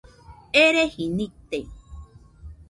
[0.63, 1.59] Ereji nite